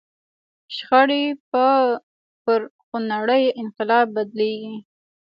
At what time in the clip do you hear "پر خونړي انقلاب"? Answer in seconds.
2.43-4.05